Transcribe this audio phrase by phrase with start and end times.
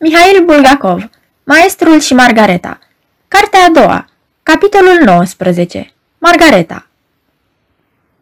[0.00, 1.10] Mihail Bulgakov,
[1.44, 2.78] Maestrul și Margareta
[3.28, 4.08] Cartea a doua
[4.42, 6.86] Capitolul 19 Margareta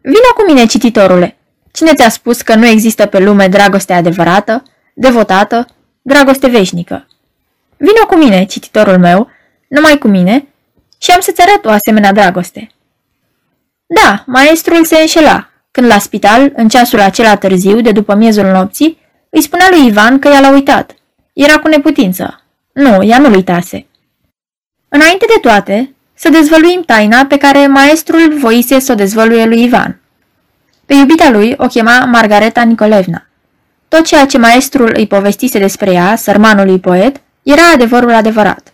[0.01, 1.37] Vino cu mine, cititorule!
[1.71, 4.63] Cine ți-a spus că nu există pe lume dragoste adevărată,
[4.93, 5.67] devotată,
[6.01, 7.07] dragoste veșnică?
[7.77, 9.29] Vino cu mine, cititorul meu,
[9.67, 10.47] numai cu mine,
[10.97, 12.71] și am să-ți arăt o asemenea dragoste.
[13.85, 18.99] Da, maestrul se înșela, când la spital, în ceasul acela târziu, de după miezul nopții,
[19.29, 20.96] îi spunea lui Ivan că ea l-a uitat.
[21.37, 22.41] Era cu neputință.
[22.73, 23.85] Nu, ea nu-l uitase.
[24.89, 29.99] Înainte de toate, să dezvăluim taina pe care maestrul voise să o dezvăluie lui Ivan.
[30.85, 33.27] Pe iubita lui o chema Margareta Nicolevna.
[33.87, 38.73] Tot ceea ce maestrul îi povestise despre ea, sărmanului poet, era adevărul adevărat.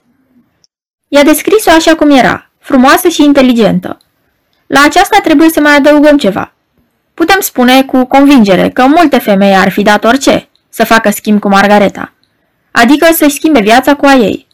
[1.08, 3.98] I-a descris-o așa cum era, frumoasă și inteligentă.
[4.68, 6.54] La aceasta trebuie să mai adăugăm ceva.
[7.14, 11.48] Putem spune cu convingere că multe femei ar fi dat orice să facă schimb cu
[11.48, 12.13] Margareta,
[12.76, 14.48] adică să-și schimbe viața cu a ei.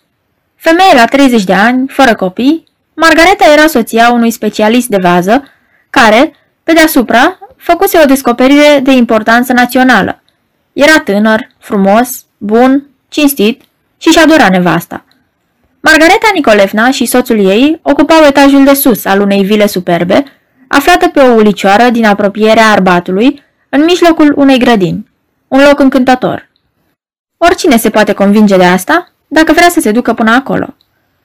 [0.56, 5.44] Femeie la 30 de ani, fără copii, Margareta era soția unui specialist de vază,
[5.90, 10.22] care, pe deasupra, făcuse o descoperire de importanță națională.
[10.74, 13.62] Era tânăr, frumos, bun, cinstit
[13.98, 15.06] și și adora nevasta.
[15.80, 20.24] Margareta Nicolevna și soțul ei ocupau etajul de sus al unei vile superbe,
[20.68, 25.08] aflată pe o ulicioară din apropierea Arbatului, în mijlocul unei grădini.
[25.48, 26.49] Un loc încântător.
[27.42, 30.76] Oricine se poate convinge de asta, dacă vrea să se ducă până acolo.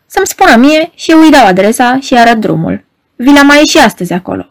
[0.07, 2.85] Să-mi spună mie și eu îi dau adresa și arăt drumul.
[3.17, 4.51] Vila mai e și astăzi acolo.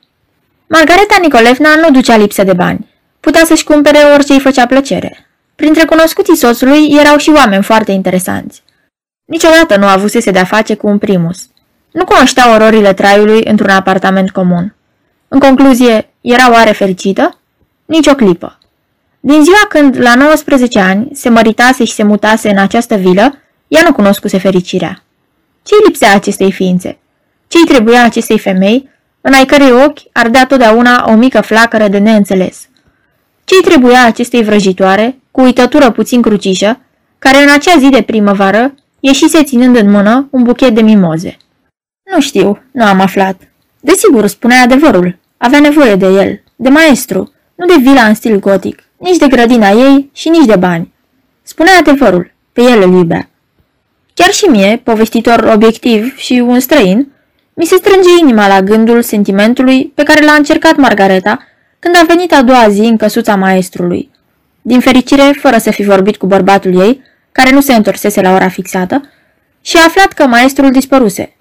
[0.68, 2.90] Margareta Nicolevna nu ducea lipsă de bani.
[3.20, 5.28] Putea să-și cumpere orice îi făcea plăcere.
[5.56, 8.64] Printre cunoscuții soțului erau și oameni foarte interesanți.
[9.26, 11.48] Niciodată nu avusese de-a face cu un primus.
[11.92, 14.76] Nu cunoștea ororile traiului într-un apartament comun.
[15.28, 17.40] În concluzie, era oare fericită?
[17.86, 18.58] Nici o clipă.
[19.26, 23.82] Din ziua când, la 19 ani, se măritase și se mutase în această vilă, ea
[23.86, 25.04] nu cunoscuse fericirea.
[25.64, 26.98] Ce-i lipsea acestei ființe?
[27.48, 28.90] Ce-i trebuia acestei femei,
[29.22, 32.68] în ai cărei ochi ardea totdeauna o mică flacără de neînțeles?
[33.44, 36.80] Ce-i trebuia acestei vrăjitoare, cu uitătură puțin crucișă,
[37.20, 41.38] care în acea zi de primăvară ieșise ținând în mână un buchet de mimoze?
[42.14, 43.42] Nu știu, nu am aflat.
[43.80, 45.18] Desigur, spunea adevărul.
[45.38, 49.70] Avea nevoie de el, de maestru, nu de vila în stil gotic, nici de grădina
[49.70, 50.94] ei și nici de bani.
[51.42, 53.30] Spunea adevărul, pe el îl iubea.
[54.14, 57.12] Chiar și mie, povestitor obiectiv și un străin,
[57.54, 61.40] mi se strânge inima la gândul sentimentului pe care l-a încercat Margareta
[61.80, 64.10] când a venit a doua zi în căsuța maestrului.
[64.62, 68.50] Din fericire, fără să fi vorbit cu bărbatul ei, care nu se întorsese la ora
[68.50, 69.10] fixată,
[69.62, 71.36] și a aflat că maestrul dispăruse.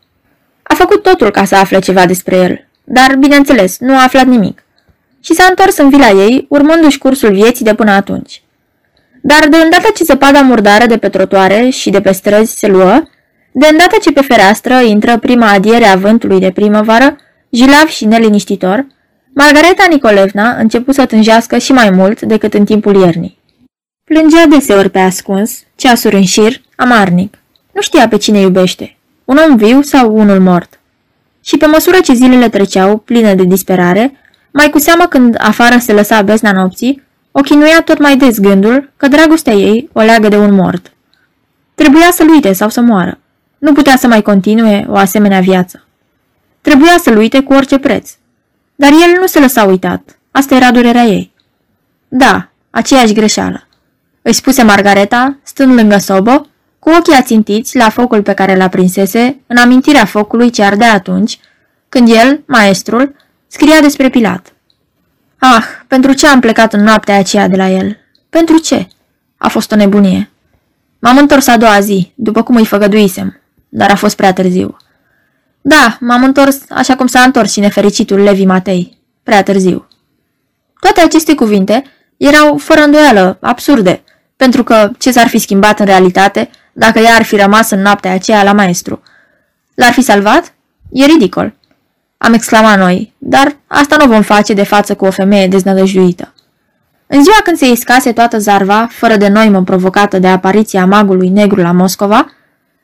[0.62, 4.61] A făcut totul ca să afle ceva despre el, dar, bineînțeles, nu a aflat nimic.
[5.24, 8.42] Și s-a întors în vila ei, urmându-și cursul vieții de până atunci.
[9.22, 13.02] Dar de îndată ce zăpada murdară de pe trotuare și de pe străzi se luă,
[13.52, 17.16] de îndată ce pe fereastră intră prima adiere a vântului de primăvară,
[17.50, 18.86] jilav și neliniștitor,
[19.34, 23.38] Margareta Nicolevna început să tânjească și mai mult decât în timpul iernii.
[24.04, 27.38] Plângea deseori pe ascuns, ceasuri în șir, amarnic.
[27.72, 30.80] Nu știa pe cine iubește, un om viu sau unul mort.
[31.44, 34.21] Și pe măsură ce zilele treceau, pline de disperare,
[34.52, 38.90] mai cu seamă când afară se lăsa besna nopții, o chinuia tot mai des gândul
[38.96, 40.92] că dragostea ei o leagă de un mort.
[41.74, 43.18] Trebuia să-l uite sau să moară.
[43.58, 45.86] Nu putea să mai continue o asemenea viață.
[46.60, 48.10] Trebuia să-l uite cu orice preț.
[48.74, 50.18] Dar el nu se lăsa uitat.
[50.30, 51.32] Asta era durerea ei.
[52.08, 53.66] Da, aceeași greșeală.
[54.22, 56.46] Își spuse Margareta, stând lângă sobă,
[56.78, 61.38] cu ochii ațintiți la focul pe care l-a prinsese, în amintirea focului ce ardea atunci,
[61.88, 63.14] când el, maestrul,
[63.52, 64.52] scria despre Pilat.
[65.38, 67.98] Ah, pentru ce am plecat în noaptea aceea de la el?
[68.30, 68.88] Pentru ce?
[69.36, 70.30] A fost o nebunie.
[70.98, 74.76] M-am întors a doua zi, după cum îi făgăduisem, dar a fost prea târziu.
[75.60, 79.88] Da, m-am întors așa cum s-a întors și nefericitul Levi Matei, prea târziu.
[80.80, 81.84] Toate aceste cuvinte
[82.16, 84.02] erau fără îndoială absurde,
[84.36, 88.12] pentru că ce s-ar fi schimbat în realitate dacă ea ar fi rămas în noaptea
[88.12, 89.02] aceea la maestru?
[89.74, 90.54] L-ar fi salvat?
[90.92, 91.54] E ridicol.
[92.24, 96.34] Am exclamat noi, dar asta nu vom face de față cu o femeie deznădăjduită.
[97.06, 101.60] În ziua când se iscase toată zarva, fără de noimă provocată de apariția magului negru
[101.60, 102.26] la Moscova,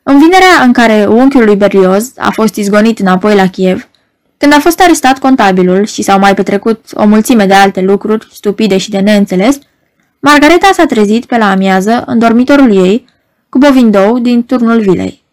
[0.03, 3.89] în vinerea în care unchiul lui Berlioz a fost izgonit înapoi la Kiev,
[4.37, 8.77] când a fost arestat contabilul și s-au mai petrecut o mulțime de alte lucruri stupide
[8.77, 9.59] și de neînțeles,
[10.21, 13.05] Margareta s-a trezit pe la amiază în dormitorul ei
[13.49, 15.27] cu bovindou din turnul vilei.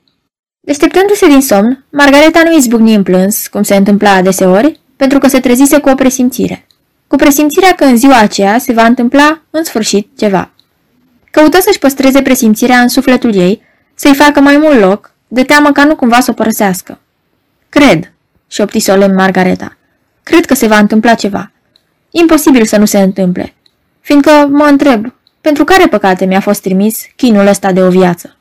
[0.66, 5.40] Deșteptându-se din somn, Margareta nu izbucni în plâns, cum se întâmpla adeseori, pentru că se
[5.40, 6.68] trezise cu o presimțire.
[7.08, 10.52] Cu presimțirea că în ziua aceea se va întâmpla în sfârșit ceva.
[11.32, 13.62] Căută să-și păstreze presimțirea în sufletul ei,
[13.96, 17.00] să-i facă mai mult loc, de teamă ca nu cumva să o părăsească.
[17.70, 18.12] Cred,
[18.48, 19.78] șopti solemn Margareta.
[20.24, 21.52] Cred că se va întâmpla ceva.
[22.10, 23.54] Imposibil să nu se întâmple,
[24.02, 28.38] fiindcă mă întreb, pentru care păcate mi-a fost trimis chinul ăsta de o viață?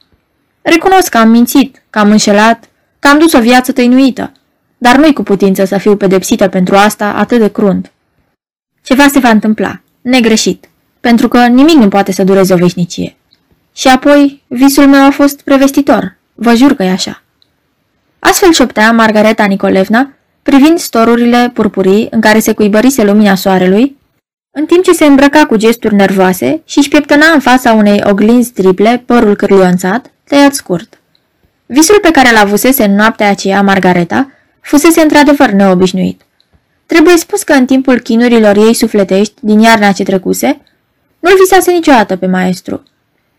[0.62, 2.64] Recunosc că am mințit, că am înșelat,
[2.98, 4.32] că am dus o viață tăinuită,
[4.78, 7.92] dar nu-i cu putință să fiu pedepsită pentru asta atât de crunt.
[8.82, 10.68] Ceva se va întâmpla, negreșit,
[11.00, 13.16] pentru că nimic nu poate să dureze o veșnicie.
[13.74, 17.22] Și apoi, visul meu a fost prevestitor, vă jur că e așa.
[18.18, 20.10] Astfel șoptea Margareta Nicolevna,
[20.42, 23.96] privind storurile purpurii în care se cuibărise lumina soarelui,
[24.50, 28.52] în timp ce se îmbrăca cu gesturi nervoase și își pieptăna în fața unei oglinzi
[28.52, 30.98] triple părul cârlionțat, tăiat scurt.
[31.66, 34.30] Visul pe care l avusese în noaptea aceea Margareta
[34.60, 36.22] fusese într-adevăr neobișnuit.
[36.86, 40.60] Trebuie spus că în timpul chinurilor ei sufletești din iarna ce trecuse,
[41.18, 42.82] nu-l visase niciodată pe maestru.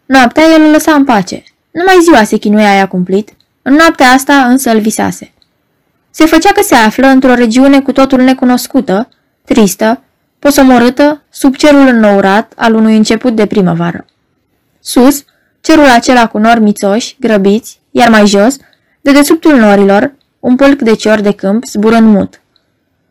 [0.06, 1.44] Noaptea el îl lăsa în pace.
[1.72, 3.30] Numai ziua se chinuia aia cumplit,
[3.62, 5.34] în noaptea asta însă îl visase.
[6.12, 9.10] Se făcea că se află într-o regiune cu totul necunoscută,
[9.46, 10.02] tristă,
[10.40, 14.06] posomorâtă, sub cerul înnourat al unui început de primăvară.
[14.80, 15.24] Sus,
[15.62, 18.58] cerul acela cu nori mițoși, grăbiți, iar mai jos,
[19.02, 22.42] de desubtul norilor, un pâlc de cior de câmp zburând mut.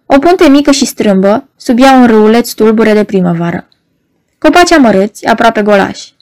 [0.06, 3.69] O punte mică și strâmbă, sub ea un râuleț tulbure de primăvară.
[4.38, 6.14] Copaci amărâți, aproape golași.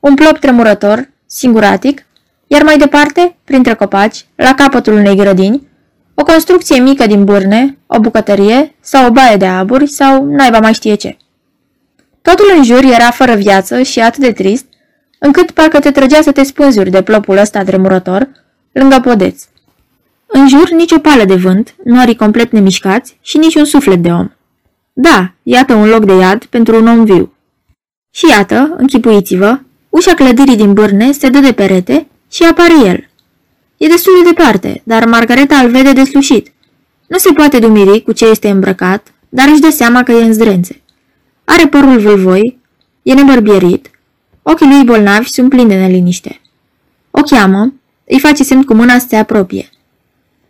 [0.00, 2.06] Un plop tremurător, singuratic,
[2.46, 5.68] iar mai departe, printre copaci, la capătul unei grădini,
[6.14, 10.72] o construcție mică din burne, o bucătărie sau o baie de aburi sau naiba mai
[10.72, 11.16] știe ce.
[12.22, 14.66] Totul în jur era fără viață și atât de trist,
[15.22, 18.28] încât parcă te trăgea să te spânzuri de plopul ăsta tremurător,
[18.72, 19.44] lângă podeț.
[20.26, 24.08] În jur nici o pală de vânt, norii complet nemișcați și nici un suflet de
[24.08, 24.30] om.
[24.92, 27.32] Da, iată un loc de iad pentru un om viu.
[28.10, 29.58] Și iată, închipuiți-vă,
[29.88, 33.08] ușa clădirii din bârne se dă de perete și apare el.
[33.76, 36.52] E destul de departe, dar Margareta îl vede deslușit.
[37.06, 40.32] Nu se poate dumiri cu ce este îmbrăcat, dar își dă seama că e în
[40.32, 40.82] zdrențe.
[41.44, 42.58] Are părul vâlvoi,
[43.02, 43.90] e nebărbierit,
[44.42, 46.40] ochii lui bolnavi sunt plini de neliniște.
[47.10, 47.72] O cheamă,
[48.04, 49.68] îi face semn cu mâna să se apropie.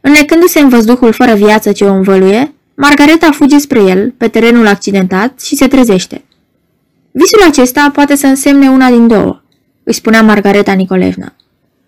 [0.01, 5.41] Înnecându-se în văzduhul fără viață ce o învăluie, Margareta fuge spre el, pe terenul accidentat,
[5.41, 6.25] și se trezește.
[7.11, 9.43] Visul acesta poate să însemne una din două,
[9.83, 11.35] îi spunea Margareta Nicolevna.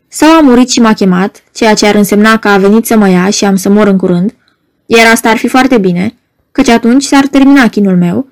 [0.08, 3.08] Sau a murit și m-a chemat, ceea ce ar însemna că a venit să mă
[3.08, 4.34] ia și am să mor în curând,
[4.86, 6.14] iar asta ar fi foarte bine,
[6.52, 8.28] căci atunci s-ar termina chinul meu,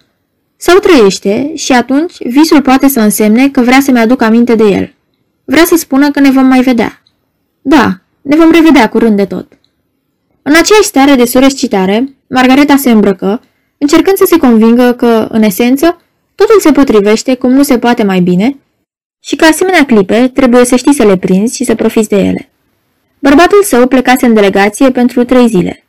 [0.63, 4.95] sau trăiește și atunci visul poate să însemne că vrea să-mi aduc aminte de el.
[5.45, 7.03] Vrea să spună că ne vom mai vedea.
[7.63, 9.53] Da, ne vom revedea curând de tot.
[10.43, 13.43] În aceeași stare de surescitare, Margareta se îmbrăcă,
[13.79, 16.01] încercând să se convingă că, în esență,
[16.35, 18.59] totul se potrivește cum nu se poate mai bine
[19.21, 22.51] și că asemenea clipe trebuie să știi să le prinzi și să profiți de ele.
[23.19, 25.85] Bărbatul său plecase în delegație pentru trei zile.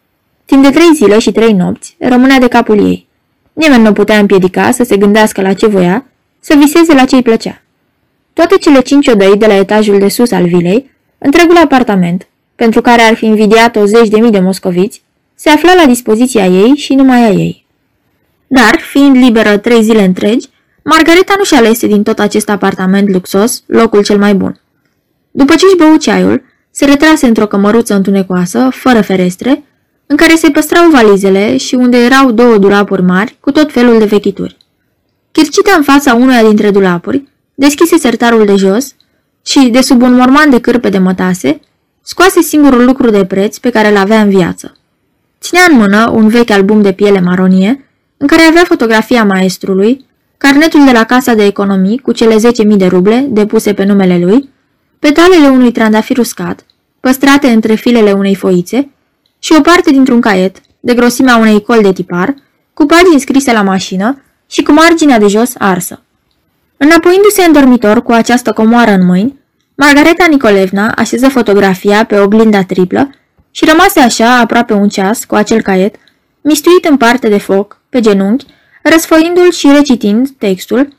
[0.46, 3.12] Timp de trei zile și trei nopți rămânea de capul ei.
[3.54, 6.06] Nimeni nu putea împiedica să se gândească la ce voia,
[6.40, 7.62] să viseze la ce îi plăcea.
[8.34, 13.02] Toate cele cinci odăi de la etajul de sus al vilei, întregul apartament, pentru care
[13.02, 15.04] ar fi invidiat o zeci de mii de moscoviți,
[15.36, 17.66] se afla la dispoziția ei și numai a ei.
[18.48, 20.48] Dar, fiind liberă trei zile întregi,
[20.84, 24.60] Margareta nu și alese din tot acest apartament luxos locul cel mai bun.
[25.32, 29.64] După ce își bău ceaiul, se retrase într-o cămăruță întunecoasă, fără ferestre,
[30.06, 34.06] în care se păstrau valizele și unde erau două dulapuri mari cu tot felul de
[34.06, 34.58] vechituri.
[35.32, 38.96] Chircită în fața unuia dintre dulapuri, deschise sertarul de jos
[39.46, 41.60] și, de sub un morman de cârpe de mătase,
[42.02, 44.78] scoase singurul lucru de preț pe care îl avea în viață.
[45.42, 50.06] Ținea în mână un vechi album de piele maronie, în care avea fotografia maestrului,
[50.38, 54.50] carnetul de la casa de economii cu cele 10.000 de ruble depuse pe numele lui,
[55.00, 56.66] petalele unui trandafir uscat,
[57.00, 58.90] păstrate între filele unei foițe,
[59.44, 62.36] și o parte dintr-un caiet, de grosimea unei col de tipar,
[62.74, 66.02] cu pagini scrise la mașină și cu marginea de jos arsă.
[66.78, 69.40] Înapoiindu-se în dormitor cu această comoară în mâini,
[69.76, 73.10] Margareta Nicolevna așeză fotografia pe oglinda triplă
[73.52, 75.96] și rămase așa aproape un ceas cu acel caiet,
[76.42, 78.46] mistuit în parte de foc, pe genunchi,
[78.84, 80.94] răsfoindu-l și recitind textul,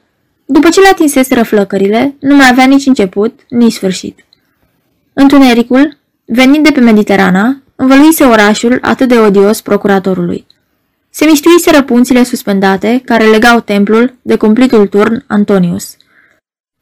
[0.44, 4.24] după ce le atinsese răflăcările, nu mai avea nici început, nici sfârșit.
[5.12, 10.46] Întunericul, venind de pe Mediterana, învăluise orașul atât de odios procuratorului.
[11.10, 15.96] Se mistuise răpunțile suspendate care legau templul de cumplitul turn Antonius.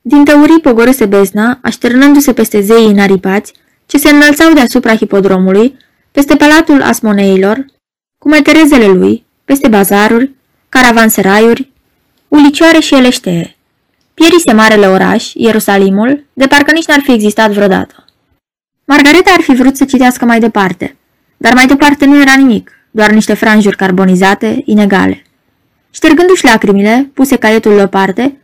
[0.01, 3.53] Din tăurii pogorâse bezna, așternându-se peste zeii înaripați,
[3.87, 5.77] ce se înălțau deasupra hipodromului,
[6.13, 7.65] peste palatul asmoneilor,
[8.19, 10.31] cu meterezele lui, peste bazaruri,
[10.69, 11.71] caravanseraiuri,
[12.29, 13.57] ulicioare și eleștee.
[14.15, 18.02] Pierise marele oraș, Ierusalimul, de parcă nici n-ar fi existat vreodată.
[18.93, 20.97] Margareta ar fi vrut să citească mai departe,
[21.37, 25.23] dar mai departe nu era nimic, doar niște franjuri carbonizate, inegale.
[25.91, 28.37] Ștergându-și lacrimile, puse caietul la parte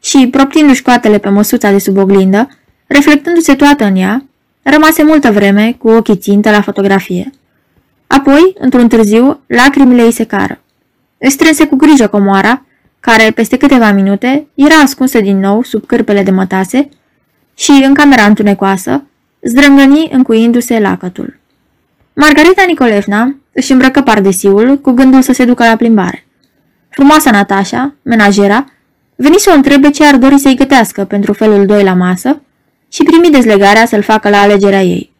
[0.00, 2.48] și, proptindu-și coatele pe măsuța de sub oglindă,
[2.86, 4.24] reflectându-se toată în ea,
[4.62, 7.30] rămase multă vreme cu ochii țintă la fotografie.
[8.06, 10.60] Apoi, într-un târziu, lacrimile îi secară.
[11.18, 12.64] Își strânse cu grijă comoara,
[13.00, 16.88] care, peste câteva minute, era ascunsă din nou sub cârpele de mătase
[17.54, 19.04] și, în camera întunecoasă,
[19.42, 21.38] zdrângăni încuindu-se lacătul.
[22.12, 26.26] Margarita Nicolevna își îmbrăcă pardesiul cu gândul să se ducă la plimbare.
[26.88, 28.64] Frumoasa Natasha, menajera,
[29.16, 32.40] veni să o întrebe ce ar dori să-i gătească pentru felul doi la masă
[32.88, 35.12] și primi dezlegarea să-l facă la alegerea ei.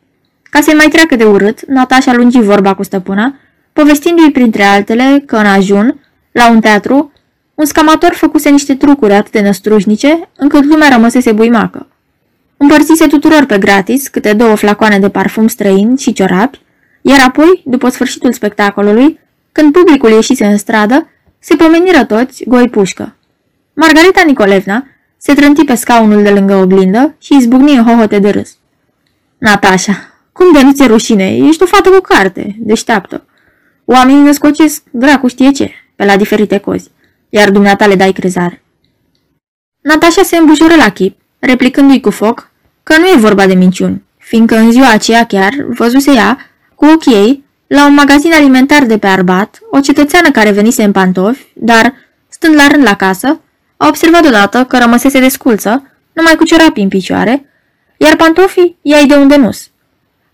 [0.43, 3.35] Ca să-i mai treacă de urât, Natasha lungi vorba cu stăpâna,
[3.73, 6.01] povestindu-i printre altele că în ajun,
[6.33, 7.13] la un teatru,
[7.55, 11.87] un scamator făcuse niște trucuri atât de năstrușnice, încât lumea rămăsese buimacă.
[12.63, 16.61] Împărțise tuturor pe gratis câte două flacoane de parfum străin și ciorapi,
[17.01, 19.19] iar apoi, după sfârșitul spectacolului,
[19.53, 23.17] când publicul ieșise în stradă, se pomeniră toți goi pușcă.
[23.75, 28.57] Margarita Nicolevna se trânti pe scaunul de lângă oglindă și izbucni în hohote de râs.
[29.39, 31.37] Natasha, cum de nu ți rușine?
[31.37, 33.25] Ești o fată cu carte, deșteaptă.
[33.85, 36.91] Oamenii ne scocesc, dracu știe ce, pe la diferite cozi,
[37.29, 38.63] iar dumneata le dai crezare.
[39.81, 42.51] Natasha se îmbujură la chip, replicându-i cu foc
[42.83, 46.39] că nu e vorba de minciuni, fiindcă în ziua aceea chiar văzuse ea,
[46.75, 50.93] cu ochii ei, la un magazin alimentar de pe Arbat, o cetățeană care venise în
[50.93, 51.95] pantofi, dar,
[52.29, 53.41] stând la rând la casă,
[53.77, 57.47] a observat odată că rămăsese desculță, numai cu ciorapi în picioare,
[57.97, 59.71] iar pantofii i-ai de unde nus.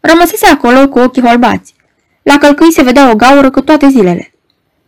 [0.00, 1.74] Rămăsese acolo cu ochii holbați.
[2.22, 4.32] La călcâi se vedea o gaură cu toate zilele.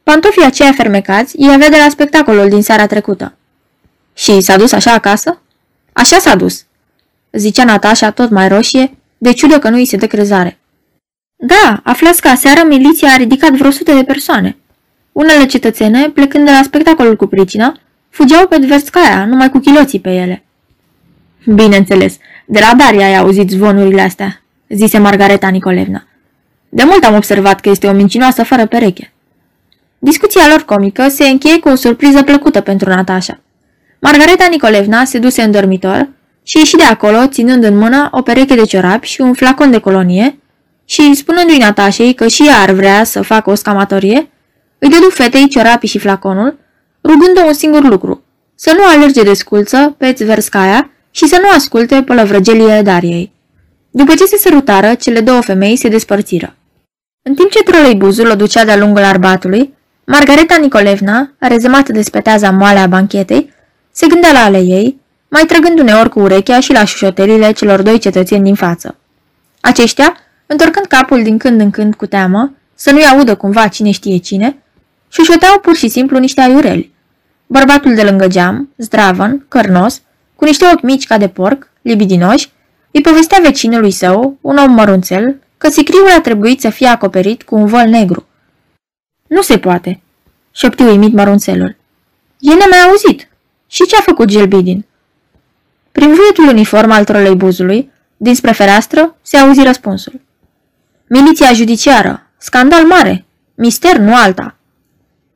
[0.03, 3.35] Pantofii aceia fermecați îi avea de la spectacolul din seara trecută.
[4.15, 5.41] Și s-a dus așa acasă?
[5.93, 6.65] Așa s-a dus,
[7.33, 10.59] zicea Natasha tot mai roșie, de ciudă că nu îi se dă crezare.
[11.37, 14.57] Da, aflați că aseară miliția a ridicat vreo sute de persoane.
[15.13, 20.11] Unele cetățene, plecând de la spectacolul cu pricina, fugeau pe Dverscaia, numai cu chiloții pe
[20.11, 20.45] ele.
[21.47, 26.05] Bineînțeles, de la Daria ai auzit zvonurile astea, zise Margareta Nicolevna.
[26.69, 29.13] De mult am observat că este o mincinoasă fără pereche.
[29.99, 33.41] Discuția lor comică se încheie cu o surpriză plăcută pentru Natasha.
[34.01, 36.09] Margareta Nicolevna se duse în dormitor
[36.43, 39.79] și ieși de acolo ținând în mână o pereche de ciorapi și un flacon de
[39.79, 40.39] colonie
[40.85, 44.31] și, spunându-i Natașei că și ea ar vrea să facă o scamatorie,
[44.79, 46.59] îi dădu fetei ciorapii și flaconul,
[47.03, 48.23] rugând-o un singur lucru,
[48.55, 53.33] să nu alerge de sculță pe Tverscaia și să nu asculte pălăvrăgeliile Dariei.
[53.91, 56.57] După ce se sărutară, cele două femei se despărțiră.
[57.23, 59.75] În timp ce troleibuzul o ducea de-a lungul arbatului,
[60.07, 63.53] Margareta Nicolevna, rezemată de speteaza moale a banchetei,
[63.91, 65.00] se gândea la ale ei,
[65.31, 68.97] mai trăgând uneori cu urechea și la șușotelile celor doi cetățeni din față.
[69.61, 74.17] Aceștia, întorcând capul din când în când cu teamă, să nu-i audă cumva cine știe
[74.17, 74.57] cine,
[75.09, 76.93] șușoteau pur și simplu niște aiureli.
[77.47, 80.03] Bărbatul de lângă geam, zdravăn, cărnos,
[80.37, 82.53] cu niște ochi mici ca de porc, libidinoși,
[82.91, 87.55] îi povestea vecinului său, un om mărunțel, că sicriul a trebuit să fie acoperit cu
[87.55, 88.27] un vol negru.
[89.27, 90.01] Nu se poate,
[90.53, 91.77] șopti uimit mărunțelul.
[92.39, 93.29] E nemai auzit.
[93.67, 94.85] Și ce a făcut Gelbidin?
[95.93, 100.21] Prin vuietul uniform al troleibuzului, dinspre fereastră, se auzi răspunsul.
[101.09, 104.57] Miliția judiciară, scandal mare, mister nu alta.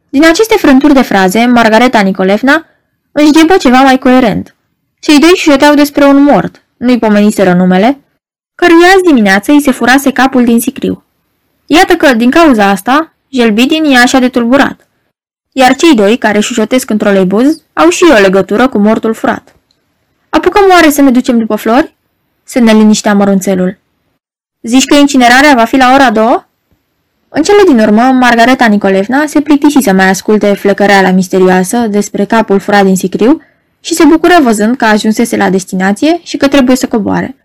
[0.08, 2.66] Din aceste frânturi de fraze, Margareta Nicolevna
[3.12, 4.54] își ghebă ceva mai coerent.
[5.00, 8.00] Cei doi șuteau despre un mort, nu-i pomeniseră numele,
[8.54, 11.04] căruia azi dimineață îi se furase capul din sicriu.
[11.66, 14.88] Iată că, din cauza asta, Jelbidin e așa de tulburat.
[15.52, 19.53] Iar cei doi, care șușotesc într-o leibuz, au și o legătură cu mortul furat.
[20.36, 21.94] Apucăm oare să ne ducem după flori?
[22.44, 23.78] Se neliniștea mărunțelul.
[24.62, 26.44] Zici că incinerarea va fi la ora două?
[27.28, 32.58] În cele din urmă, Margareta Nicolevna se plictisi să mai asculte flecăreala misterioasă despre capul
[32.58, 33.42] furat din sicriu
[33.80, 37.36] și se bucură văzând că ajunsese la destinație și că trebuie să coboare.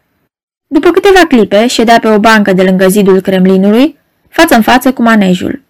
[0.68, 3.98] După câteva clipe, ședea pe o bancă de lângă zidul Kremlinului,
[4.30, 5.62] față în față cu manejul.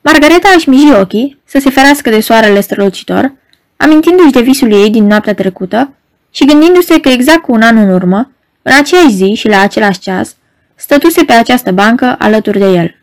[0.00, 3.32] Margareta își miji ochii să se ferească de soarele strălucitor,
[3.76, 5.94] amintindu-și de visul ei din noaptea trecută
[6.34, 8.30] și gândindu-se că exact cu un an în urmă,
[8.62, 10.36] în aceeași zi și la același ceas,
[10.74, 12.96] stătuse pe această bancă alături de el.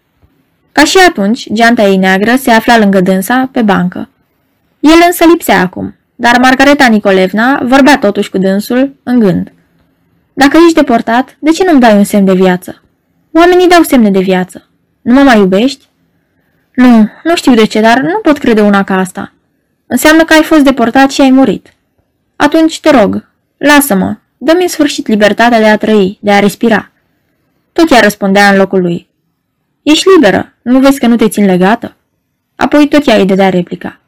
[0.72, 4.10] Ca și atunci, geanta ei neagră se afla lângă dânsa, pe bancă.
[4.80, 9.52] El însă lipsea acum, dar Margareta Nicolevna vorbea totuși cu dânsul, în gând.
[10.34, 12.82] Dacă ești deportat, de ce nu-mi dai un semn de viață?
[13.32, 14.68] Oamenii dau semne de viață.
[15.02, 15.86] Nu mă mai iubești?
[16.76, 19.34] Nu, nu știu de ce, dar nu pot crede una ca asta.
[19.88, 21.74] Înseamnă că ai fost deportat și ai murit.
[22.42, 26.92] Atunci te rog, lasă-mă, dă-mi în sfârșit libertatea de a trăi, de a respira.
[27.72, 29.10] Tot ea răspundea în locul lui.
[29.84, 31.96] Ești liberă, nu vezi că nu te țin legată?
[32.56, 34.00] Apoi tot ea îi dădea replica.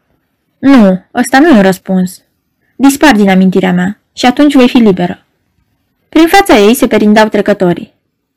[0.60, 2.22] Nu, ăsta nu e un răspuns.
[2.75, 5.25] Dispar din amintirea mea și atunci voi fi liberă.
[6.10, 7.94] Prin fața ei se perindau trecătorii.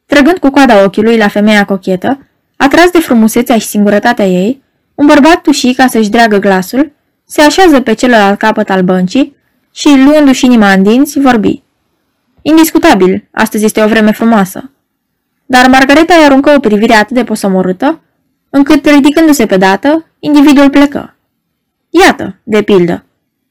[0.07, 2.26] Trăgând cu coada ochiului la femeia cochetă,
[2.57, 4.62] atras de frumusețea și singurătatea ei,
[4.95, 6.93] un bărbat tuși ca să-și dreagă glasul,
[7.25, 9.36] se așează pe celălalt capăt al băncii
[9.76, 11.62] și, luându-și inima în dinți, vorbi.
[12.42, 14.71] Indiscutabil, astăzi este o vreme frumoasă.
[15.47, 18.00] Dar Margareta îi aruncă o privire atât de posomorâtă,
[18.50, 21.16] încât, ridicându-se pe dată, individul plecă.
[21.90, 23.04] Iată, de pildă,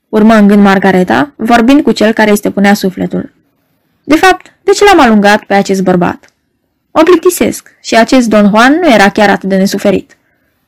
[0.10, 3.34] urmă în gând Margareta, vorbind cu cel care îi stăpânea sufletul.
[4.04, 6.30] De fapt, de ce l-am alungat pe acest bărbat?
[6.92, 10.18] O plictisesc și acest Don Juan nu era chiar atât de nesuferit.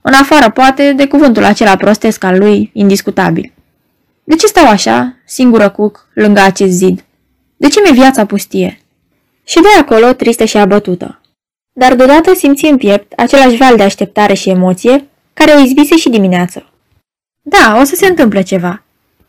[0.02, 3.56] În afară, poate, de cuvântul acela prostesc al lui, indiscutabil.
[4.30, 7.04] De ce stau așa, singură cuc, lângă acest zid?
[7.58, 8.82] De ce mi-e viața pustie?
[9.44, 11.22] Și de acolo, tristă și abătută.
[11.74, 16.10] Dar deodată simți în piept același val de așteptare și emoție care o izbise și
[16.10, 16.70] dimineață.
[17.42, 18.84] Da, o să se întâmple ceva.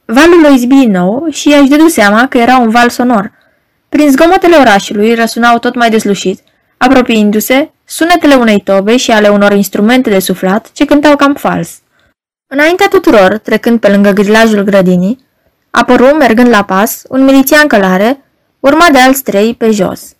[0.05, 3.33] Valul o izbi din nou și ea își dădu seama că era un val sonor.
[3.89, 6.41] Prin zgomotele orașului răsunau tot mai deslușit,
[6.77, 11.81] apropiindu-se sunetele unei tobe și ale unor instrumente de suflat ce cântau cam fals.
[12.51, 15.27] Înaintea tuturor, trecând pe lângă grilajul grădinii,
[15.71, 18.25] apăru, mergând la pas, un milițian călare,
[18.61, 20.15] urmat de alți trei pe jos.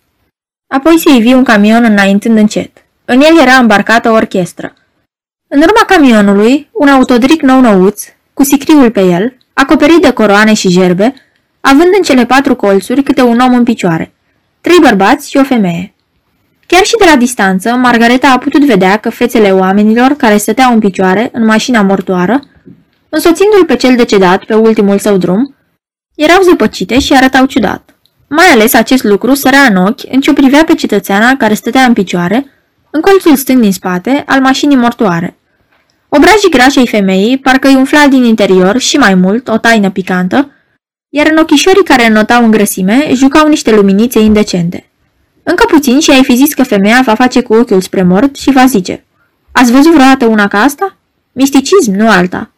[0.67, 2.85] Apoi se ivi un camion înaintând încet.
[3.05, 4.73] În el era îmbarcată o orchestră.
[5.47, 11.13] În urma camionului, un autodric nou-nouț, cu sicriul pe el, acoperit de coroane și gerbe,
[11.59, 14.13] având în cele patru colțuri câte un om în picioare,
[14.61, 15.93] trei bărbați și o femeie.
[16.71, 20.79] Chiar și de la distanță, Margareta a putut vedea că fețele oamenilor care stăteau în
[20.79, 22.43] picioare în mașina mortoară,
[23.09, 25.55] însoțindu-l pe cel decedat pe ultimul său drum,
[26.15, 27.95] erau zăpăcite și arătau ciudat.
[28.27, 31.83] Mai ales acest lucru sărea în ochi în ce o privea pe cetățeana care stătea
[31.83, 32.45] în picioare,
[32.89, 35.37] în colțul stâng din spate al mașinii mortoare.
[36.09, 40.51] Obrajii grașei femeii parcă îi umfla din interior și mai mult o taină picantă,
[41.09, 44.88] iar în ochișorii care înotau în grăsime jucau niște luminițe indecente.
[45.49, 48.51] Încă puțin și ai fi zis că femeia va face cu ochiul spre mort și
[48.51, 49.05] va zice
[49.51, 50.95] Ați văzut vreodată una ca asta?
[51.31, 52.51] Misticism, nu alta.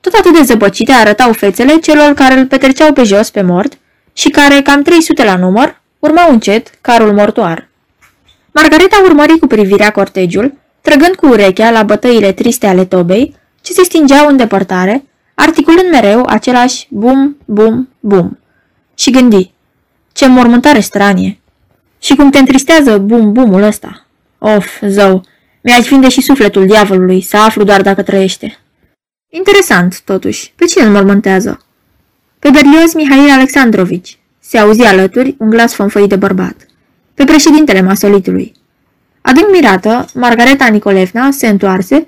[0.00, 3.78] Tot atât de zăbăcite arătau fețele celor care îl petreceau pe jos pe mort
[4.12, 7.68] și care, cam 300 la număr, urmau încet carul mortoar.
[8.52, 13.82] Margareta urmări cu privirea cortegiul, trăgând cu urechea la bătăile triste ale tobei, ce se
[13.82, 18.38] stingeau în depărtare, articulând mereu același bum, bum, bum.
[18.94, 19.52] Și gândi,
[20.12, 21.38] ce mormântare stranie!
[21.98, 24.06] Și cum te întristează bum-bumul ăsta?
[24.38, 25.24] Of, zău,
[25.62, 28.58] mi-aș vinde și sufletul diavolului, să aflu doar dacă trăiește.
[29.30, 31.60] Interesant, totuși, pe cine îl mormântează?
[32.38, 34.18] Pe Berlioz Mihail Alexandrovici.
[34.40, 36.56] Se auzi alături un glas fonfăit de bărbat.
[37.14, 38.52] Pe președintele masolitului.
[39.20, 42.06] Adânc mirată, Margareta Nicolevna se întoarse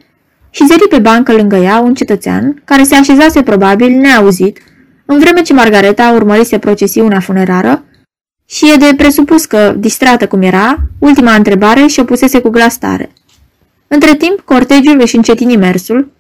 [0.51, 4.59] și zări pe bancă lângă ea un cetățean care se așezase probabil neauzit,
[5.05, 7.85] în vreme ce Margareta urmărise procesiunea funerară
[8.51, 13.13] și e de presupus că, distrată cum era, ultima întrebare și-o pusese cu glas tare.
[13.89, 16.11] Între timp, cortegiul își încetini mersul,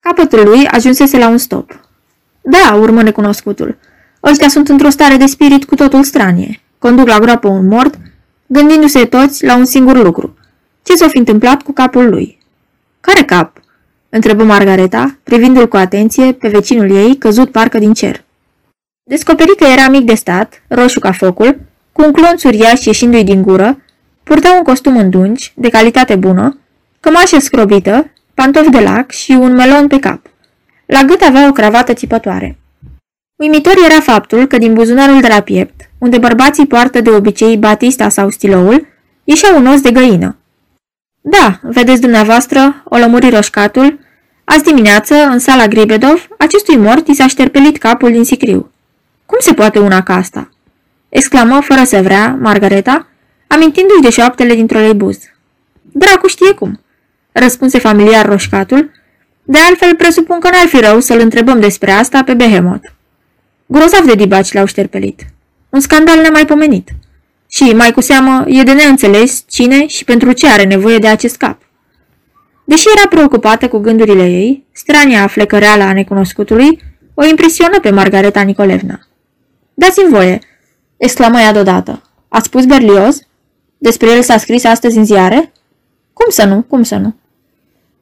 [0.00, 1.80] capătul lui ajunsese la un stop.
[2.40, 3.76] Da, urmă necunoscutul,
[4.22, 6.60] ăștia sunt într-o stare de spirit cu totul stranie.
[6.78, 7.98] Conduc la groapă un mort,
[8.46, 10.36] gândindu-se toți la un singur lucru.
[10.82, 12.38] Ce s-o fi întâmplat cu capul lui?
[13.00, 13.60] Care cap?
[14.08, 18.25] întrebă Margareta, privindu-l cu atenție pe vecinul ei, căzut parcă din cer.
[19.08, 21.60] Descoperi că era mic de stat, roșu ca focul,
[21.92, 23.82] cu un clonț uriaș ieșindu-i din gură,
[24.22, 26.58] purta un costum îndungi, de calitate bună,
[27.00, 30.20] cămașă scrobită, pantofi de lac și un melon pe cap.
[30.86, 32.58] La gât avea o cravată țipătoare.
[33.36, 38.08] Uimitor era faptul că din buzunarul de la piept, unde bărbații poartă de obicei batista
[38.08, 38.86] sau stiloul,
[39.24, 40.36] ieșea un os de găină.
[41.20, 43.98] Da, vedeți dumneavoastră, o lămuri roșcatul,
[44.44, 48.70] azi dimineață, în sala Gribedov, acestui mort i s-a șterpelit capul din sicriu.
[49.26, 50.50] Cum se poate una ca asta?
[51.08, 53.06] exclamă fără să vrea Margareta,
[53.46, 55.18] amintindu-și de șoaptele dintr-o leibuz.
[55.82, 56.80] Dracu știe cum,
[57.32, 58.90] răspunse familiar roșcatul,
[59.42, 62.88] de altfel presupun că n-ar fi rău să-l întrebăm despre asta pe Behemoth.
[63.66, 65.22] Grozav de dibaci l-au șterpelit.
[65.68, 66.88] Un scandal nemaipomenit.
[67.48, 71.36] Și, mai cu seamă, e de neînțeles cine și pentru ce are nevoie de acest
[71.36, 71.58] cap.
[72.64, 76.80] Deși era preocupată cu gândurile ei, strania flecăreală a necunoscutului
[77.14, 79.00] o impresionă pe Margareta Nicolevna.
[79.78, 80.38] Dați-mi voie,
[80.96, 82.02] exclamă ea deodată.
[82.28, 83.20] Ați spus Berlioz?
[83.78, 85.52] Despre el s-a scris astăzi în ziare?
[86.12, 87.14] Cum să nu, cum să nu?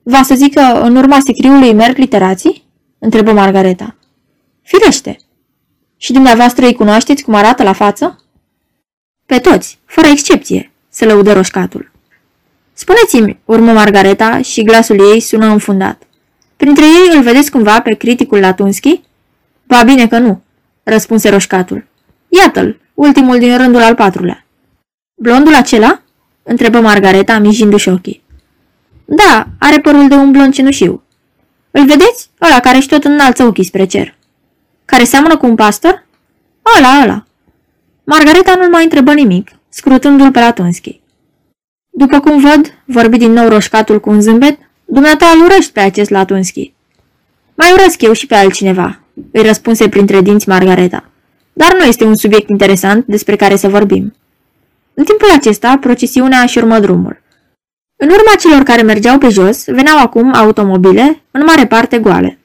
[0.02, 2.64] Va să zic că în urma sicriului merg literații?
[2.98, 3.96] Întrebă Margareta.
[4.62, 5.16] Firește.
[5.96, 8.24] Și dumneavoastră îi cunoașteți cum arată la față?
[9.26, 11.90] Pe toți, fără excepție, se lăudă roșcatul.
[12.72, 16.02] Spuneți-mi, urmă Margareta și glasul ei sună înfundat.
[16.56, 19.00] Printre ei îl vedeți cumva pe criticul Latunski?
[19.66, 20.42] Ba bine că nu,
[20.84, 21.86] răspunse roșcatul.
[22.28, 24.44] Iată-l, ultimul din rândul al patrulea.
[25.14, 26.02] Blondul acela?
[26.42, 28.22] întrebă Margareta, mijindu-și ochii.
[29.04, 31.02] Da, are părul de un blond cenușiu.
[31.70, 32.30] Îl vedeți?
[32.40, 34.14] Ăla care și tot înalță ochii spre cer.
[34.84, 36.06] Care seamănă cu un pastor?
[36.76, 37.24] Ăla, ăla.
[38.04, 41.00] Margareta nu-l mai întrebă nimic, scrutându-l pe Latunski.
[41.90, 46.10] După cum văd, vorbi din nou roșcatul cu un zâmbet, dumneata îl urăști pe acest
[46.10, 46.72] Latunski.
[47.54, 49.00] Mai urăsc eu și pe altcineva,
[49.32, 51.04] îi răspunse printre dinți Margareta.
[51.52, 54.14] Dar nu este un subiect interesant despre care să vorbim.
[54.94, 57.22] În timpul acesta, procesiunea își urmă drumul.
[57.96, 62.38] În urma celor care mergeau pe jos, veneau acum automobile, în mare parte goale.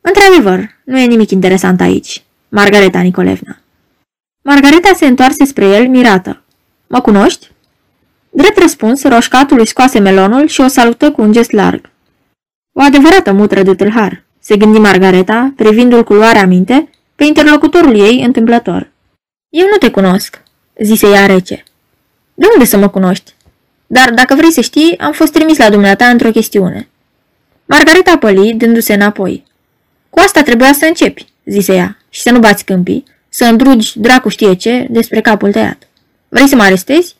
[0.00, 3.58] Într-adevăr, nu e nimic interesant aici, Margareta Nicolevna.
[4.42, 6.42] Margareta se întoarse spre el, mirată.
[6.86, 7.50] Mă cunoști?
[8.30, 11.90] Drept răspuns, roșcatul îi scoase melonul și o salută cu un gest larg.
[12.72, 18.22] O adevărată mutră de tâlhar, se gândi Margareta, privindu-l cu luarea minte, pe interlocutorul ei
[18.24, 18.90] întâmplător.
[19.48, 20.42] Eu nu te cunosc,
[20.82, 21.62] zise ea rece.
[22.34, 23.32] De unde să mă cunoști?
[23.86, 26.88] Dar dacă vrei să știi, am fost trimis la dumneata într-o chestiune.
[27.64, 29.44] Margareta păli, dându-se înapoi.
[30.10, 34.28] Cu asta trebuia să începi, zise ea, și să nu bați câmpii, să îndrugi dracu
[34.28, 35.88] știe ce despre capul tăiat.
[36.28, 37.16] Vrei să mă arestezi?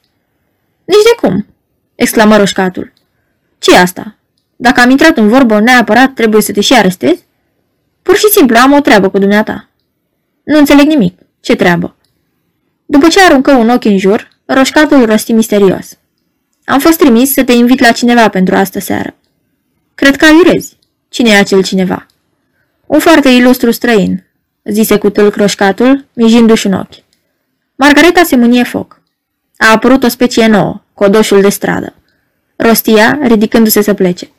[0.85, 1.47] Nici de cum,
[1.95, 2.93] exclamă roșcatul.
[3.59, 4.17] ce asta?
[4.63, 7.25] Dacă am intrat în vorbă, neapărat trebuie să te și arestezi?
[8.03, 9.69] Pur și simplu am o treabă cu dumneata.
[10.43, 11.19] Nu înțeleg nimic.
[11.41, 11.97] Ce treabă?
[12.87, 15.99] După ce aruncă un ochi în jur, roșcatul rosti misterios.
[16.65, 19.15] Am fost trimis să te invit la cineva pentru astă seară.
[19.95, 20.77] Cred că aiurezi.
[21.09, 22.07] Cine e acel cineva?
[22.87, 24.25] Un foarte ilustru străin,
[24.65, 27.05] zise cu tâlc roșcatul, mijindu-și un ochi.
[27.75, 29.01] Margareta se mânie foc.
[29.57, 31.95] A apărut o specie nouă, codoșul de stradă.
[32.57, 34.31] Rostia, ridicându-se să plece.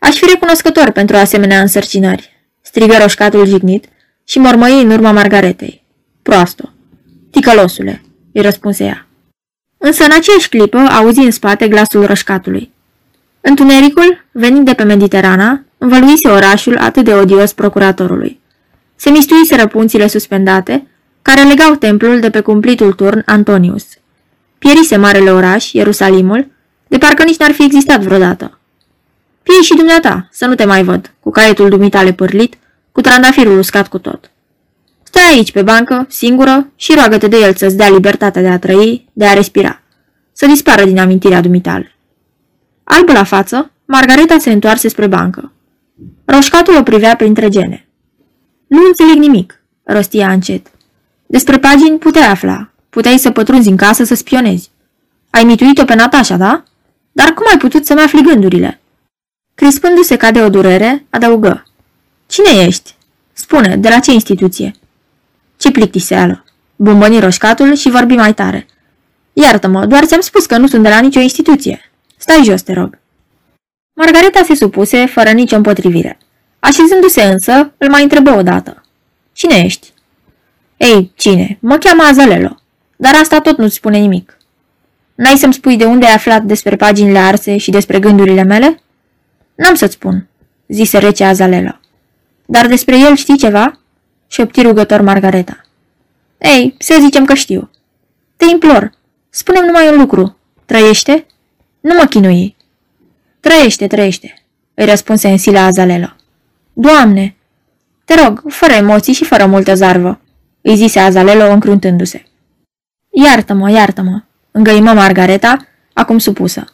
[0.00, 3.84] Aș fi recunoscător pentru asemenea însărcinări, strigă roșcatul jignit
[4.24, 5.84] și mormăi în urma Margaretei.
[6.22, 6.72] Proasto.
[7.30, 9.06] Ticălosule, îi răspunse ea.
[9.78, 12.70] Însă în aceeași clipă auzi în spate glasul rășcatului.
[13.40, 18.40] Întunericul, venind de pe Mediterana, învăluise orașul atât de odios procuratorului.
[18.96, 20.86] Se mistuiseră punțile suspendate,
[21.22, 23.86] care legau templul de pe cumplitul turn Antonius.
[24.58, 26.46] Pierise marele oraș, Ierusalimul,
[26.88, 28.59] de parcă nici n-ar fi existat vreodată.
[29.50, 32.54] Piei și dumneata, să nu te mai văd, cu caietul dumitale pârlit,
[32.92, 34.30] cu trandafirul uscat cu tot.
[35.02, 39.08] Stai aici pe bancă, singură, și roagă-te de el să-ți dea libertatea de a trăi,
[39.12, 39.82] de a respira.
[40.32, 41.96] Să dispară din amintirea dumitale.
[42.84, 45.52] Albă la față, Margareta se întoarse spre bancă.
[46.24, 47.88] Roșcatul o privea printre gene.
[48.66, 50.66] Nu înțeleg nimic, rostia încet.
[51.26, 52.70] Despre pagini puteai afla.
[52.90, 54.70] Puteai să pătrunzi în casă să spionezi.
[55.30, 56.62] Ai mituit-o pe Natasha, da?
[57.12, 58.79] Dar cum ai putut să-mi afli gândurile?
[59.60, 61.66] Crispându-se ca de o durere, adăugă.
[62.26, 62.94] Cine ești?
[63.32, 64.74] Spune, de la ce instituție?
[65.56, 66.44] Ce plictiseală!
[66.76, 68.66] Bombăni roșcatul și vorbi mai tare.
[69.32, 71.90] Iartă-mă, doar ți-am spus că nu sunt de la nicio instituție.
[72.16, 72.98] Stai jos, te rog.
[73.92, 76.18] Margareta se supuse, fără nicio împotrivire.
[76.58, 78.84] Așezându-se însă, îl mai întrebă odată.
[79.32, 79.92] Cine ești?
[80.76, 81.58] Ei, cine?
[81.60, 82.60] Mă cheamă Azalelo.
[82.96, 84.36] Dar asta tot nu-ți spune nimic.
[85.14, 88.80] N-ai să-mi spui de unde ai aflat despre paginile arse și despre gândurile mele?
[89.60, 90.28] N-am să-ți spun,
[90.68, 91.80] zise rece Azalelo.
[92.46, 93.78] Dar despre el știi ceva?
[94.26, 95.60] șopti rugător Margareta.
[96.38, 97.70] Ei, să zicem că știu.
[98.36, 98.92] Te implor,
[99.28, 100.36] spune numai un lucru.
[100.64, 101.26] Trăiește?
[101.80, 102.56] Nu mă chinui.
[103.40, 104.34] Trăiește, trăiește,
[104.74, 106.12] îi răspunse în sila Azalelo.
[106.72, 107.36] Doamne!
[108.04, 110.20] Te rog, fără emoții și fără multă zarvă,
[110.60, 112.22] îi zise Azalelo încruntându-se.
[113.10, 116.64] Iartă-mă, iartă-mă, îngăimă Margareta, acum supusă.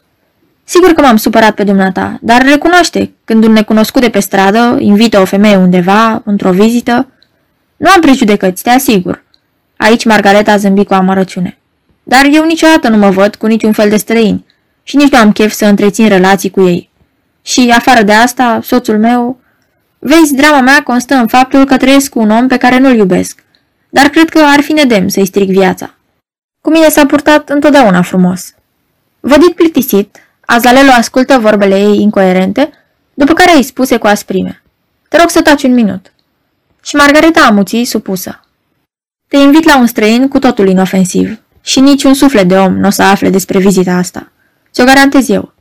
[0.69, 5.21] Sigur că m-am supărat pe dumneata, dar recunoaște, când un necunoscut de pe stradă invită
[5.21, 7.09] o femeie undeva, într-o vizită,
[7.77, 9.25] nu am prejudecăți, te asigur.
[9.77, 11.59] Aici Margareta a zâmbit cu amărăciune.
[12.03, 14.45] Dar eu niciodată nu mă văd cu niciun fel de străini
[14.83, 16.91] și nici nu am chef să întrețin relații cu ei.
[17.43, 19.41] Și, afară de asta, soțul meu...
[19.99, 23.43] Vezi, drama mea constă în faptul că trăiesc cu un om pe care nu-l iubesc,
[23.89, 25.95] dar cred că ar fi nedemn să-i stric viața.
[26.61, 28.55] Cu mine s-a purtat întotdeauna frumos.
[29.21, 32.71] Vădit plictisit, Azalelo ascultă vorbele ei incoerente,
[33.15, 34.63] după care îi spuse cu asprime.
[35.09, 36.13] Te rog să taci un minut.
[36.83, 38.41] Și Margareta amuții supusă.
[39.29, 42.87] Te invit la un străin cu totul inofensiv și nici un suflet de om nu
[42.87, 44.33] o să afle despre vizita asta.
[44.73, 45.53] Ți-o garantez eu.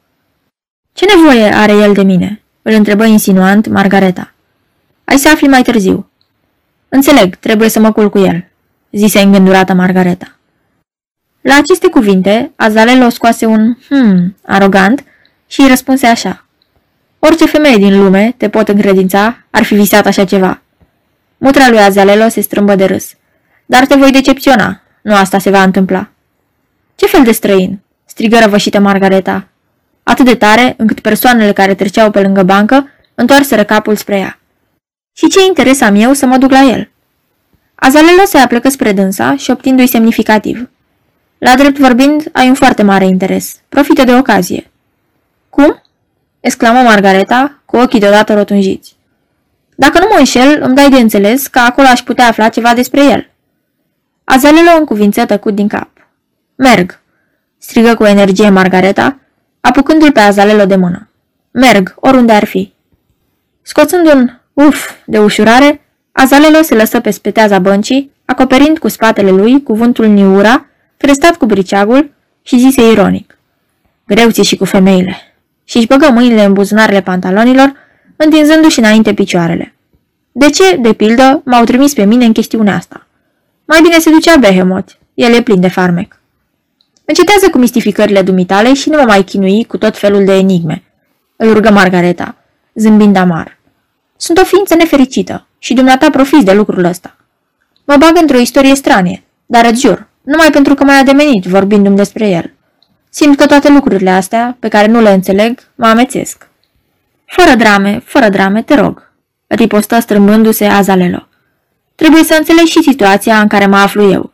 [0.94, 2.42] Ce nevoie are el de mine?
[2.62, 4.34] Îl întrebă insinuant Margareta.
[5.04, 6.10] Ai să afli mai târziu.
[6.90, 8.46] Înțeleg, trebuie să mă culc cu el,
[8.92, 10.36] zise îngândurată Margareta.
[11.48, 15.04] La aceste cuvinte, Azalelo scoase un hmm arogant
[15.48, 16.46] și îi răspunse așa.
[17.20, 20.62] Orice femeie din lume, te pot încredința, ar fi visat așa ceva.
[21.38, 23.14] Mutra lui Azalelo se strâmbă de râs.
[23.66, 24.82] Dar te voi decepționa.
[25.02, 26.10] Nu asta se va întâmpla.
[26.96, 27.80] Ce fel de străin?
[28.06, 29.48] strigă răvășită Margareta.
[30.04, 34.40] Atât de tare, încât persoanele care treceau pe lângă bancă întoarseră capul spre ea.
[35.14, 36.90] Și ce interes am eu să mă duc la el?
[37.76, 40.70] Azalelo se aplecă spre dânsa și obtindu-i semnificativ.
[41.38, 43.62] La drept vorbind, ai un foarte mare interes.
[43.70, 44.72] Profită de ocazie.
[45.50, 45.82] Cum?
[46.40, 48.96] exclamă Margareta, cu ochii deodată rotunjiți.
[49.76, 53.04] Dacă nu mă înșel, îmi dai de înțeles că acolo aș putea afla ceva despre
[53.04, 53.30] el.
[54.24, 55.90] Azalelo încuvință tăcut din cap.
[56.56, 57.00] Merg,
[57.58, 59.20] strigă cu energie Margareta,
[59.62, 61.10] apucându-l pe Azalelo de mână.
[61.52, 62.74] Merg, oriunde ar fi.
[63.62, 69.64] Scoțând un uf de ușurare, Azalelo se lăsă pe speteaza băncii, acoperind cu spatele lui
[69.64, 70.66] cuvântul Niura,
[70.98, 73.38] crestat cu briceagul și zise ironic.
[74.08, 75.18] Greu ți și cu femeile.
[75.64, 77.74] Și își băgă mâinile în buzunarele pantalonilor,
[78.16, 79.76] întinzându-și înainte picioarele.
[80.32, 83.08] De ce, de pildă, m-au trimis pe mine în chestiunea asta?
[83.66, 86.20] Mai bine se ducea Behemoth, el e plin de farmec.
[87.06, 90.84] Încetează cu mistificările dumitale și nu mă mai chinui cu tot felul de enigme,
[91.36, 92.36] îl rugă Margareta,
[92.74, 93.58] zâmbind amar.
[94.18, 97.16] Sunt o ființă nefericită și dumneata profiți de lucrul ăsta.
[97.86, 102.30] Mă bag într-o istorie stranie, dar îți jur, numai pentru că m-ai ademenit vorbindu-mi despre
[102.30, 102.54] el.
[103.10, 106.48] Simt că toate lucrurile astea, pe care nu le înțeleg, mă amețesc.
[107.26, 109.12] Fără drame, fără drame, te rog,
[109.48, 111.28] ripostă strâmbându-se Azalelo.
[111.96, 114.32] Trebuie să înțeleg și situația în care mă aflu eu.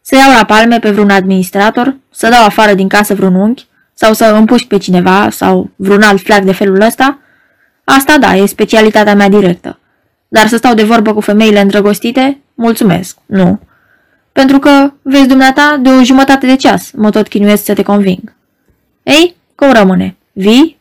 [0.00, 4.12] Să iau la palme pe vreun administrator, să dau afară din casă vreun unchi, sau
[4.12, 7.18] să împușc pe cineva, sau vreun alt flac de felul ăsta,
[7.84, 9.78] asta da, e specialitatea mea directă.
[10.28, 13.60] Dar să stau de vorbă cu femeile îndrăgostite, mulțumesc, nu.
[14.38, 18.34] Pentru că, vezi dumneata, de o jumătate de ceas mă tot chinuiesc să te conving.
[19.02, 20.16] Ei, cum rămâne?
[20.32, 20.78] Vii?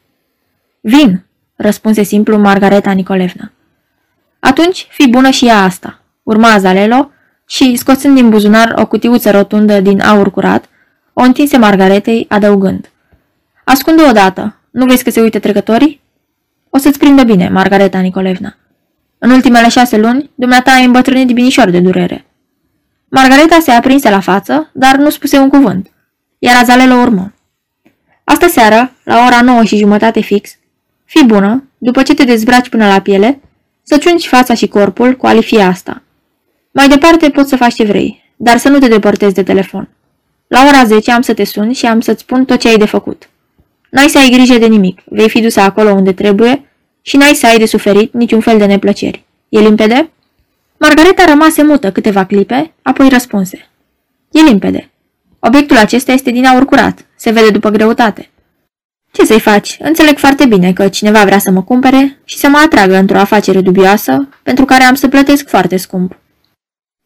[0.81, 3.51] Vin, răspunse simplu Margareta Nicolevna.
[4.39, 6.01] Atunci, fi bună și ea asta.
[6.23, 7.11] Urma Zalelo
[7.47, 10.69] și, scoțând din buzunar o cutiuță rotundă din aur curat,
[11.13, 12.89] o întinse Margaretei, adăugând.
[13.63, 14.55] Ascunde odată.
[14.71, 16.01] Nu vezi că se uită trecătorii?
[16.69, 18.55] O să-ți prindă bine, Margareta Nicolevna.
[19.17, 22.26] În ultimele șase luni, dumneata ai îmbătrânit binișor de durere.
[23.09, 25.91] Margareta se aprinse la față, dar nu spuse un cuvânt,
[26.39, 27.33] iar Azalelo urmă.
[28.23, 30.57] Astă seară, la ora nouă și jumătate fix,
[31.05, 33.41] fi bună, după ce te dezbraci până la piele,
[33.83, 36.01] să ciungi fața și corpul cu alifia asta.
[36.71, 39.89] Mai departe poți să faci ce vrei, dar să nu te depărtezi de telefon.
[40.47, 42.85] La ora 10 am să te sun și am să-ți spun tot ce ai de
[42.85, 43.29] făcut.
[43.89, 46.65] N-ai să ai grijă de nimic, vei fi dusă acolo unde trebuie
[47.01, 49.25] și n-ai să ai de suferit niciun fel de neplăceri.
[49.49, 50.11] E limpede?
[50.77, 53.69] Margareta rămase mută câteva clipe, apoi răspunse.
[54.31, 54.91] E limpede.
[55.39, 58.29] Obiectul acesta este din aur curat, se vede după greutate.
[59.11, 59.77] Ce să-i faci?
[59.79, 63.61] Înțeleg foarte bine că cineva vrea să mă cumpere și să mă atragă într-o afacere
[63.61, 66.17] dubioasă, pentru care am să plătesc foarte scump.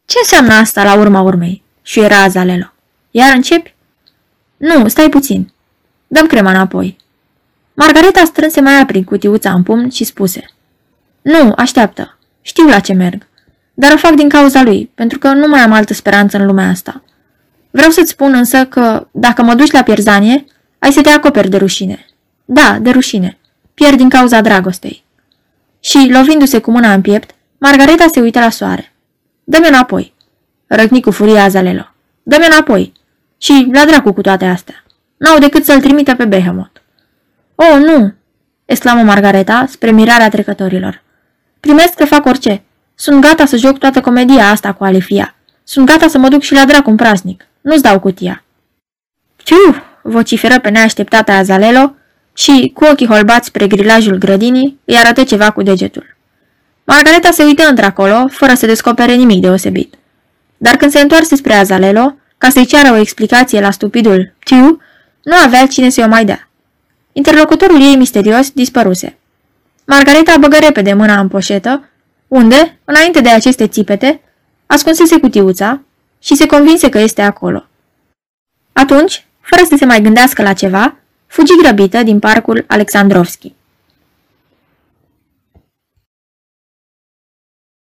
[0.06, 1.62] Ce înseamnă asta la urma urmei?
[1.82, 2.72] Și era Azalelo.
[3.10, 3.74] Iar începi?
[4.56, 5.52] Nu, stai puțin.
[6.06, 6.96] Dăm crema înapoi.
[7.74, 10.44] Margareta strânse mai aprig cutiuța în pumn și spuse.
[11.22, 12.18] Nu, așteaptă.
[12.40, 13.26] Știu la ce merg.
[13.74, 16.68] Dar o fac din cauza lui, pentru că nu mai am altă speranță în lumea
[16.68, 17.02] asta.
[17.70, 20.44] Vreau să-ți spun însă că, dacă mă duci la pierzanie,
[20.78, 22.06] ai să te acoperi de rușine.
[22.44, 23.38] Da, de rușine.
[23.74, 25.04] Pierd din cauza dragostei.
[25.80, 28.92] Și, lovindu-se cu mâna în piept, Margareta se uită la soare.
[29.44, 30.14] Dă-mi înapoi.
[30.66, 31.86] Răcni cu furie Azalelo.
[32.22, 32.92] Dă-mi înapoi.
[33.38, 34.84] Și la dracu cu toate astea.
[35.16, 36.80] N-au decât să-l trimită pe Behemoth.
[37.54, 38.14] Oh, nu!
[38.64, 41.02] exclamă Margareta spre mirarea trecătorilor.
[41.60, 42.62] Primesc că fac orice.
[43.02, 45.34] Sunt gata să joc toată comedia asta cu Alifia.
[45.64, 47.46] Sunt gata să mă duc și la dracu în praznic.
[47.60, 48.44] Nu-ți dau cutia.
[49.36, 49.82] Ciu!
[50.02, 51.94] vociferă pe neașteptata Azalelo
[52.32, 56.16] și, cu ochii holbați spre grilajul grădinii, îi arătă ceva cu degetul.
[56.84, 59.94] Margareta se uită într-acolo, fără să descopere nimic deosebit.
[60.56, 64.80] Dar când se întoarse spre Azalelo, ca să-i ceară o explicație la stupidul Tiu,
[65.22, 66.48] nu avea cine să-i o mai dea.
[67.12, 69.18] Interlocutorul ei misterios dispăruse.
[69.84, 71.86] Margareta băgă repede mâna în poșetă,
[72.32, 74.20] unde, înainte de aceste țipete,
[74.66, 75.80] ascunsese cutiuța
[76.18, 77.66] și se convinse că este acolo.
[78.72, 83.52] Atunci, fără să se mai gândească la ceva, fugi grăbită din parcul Alexandrovski.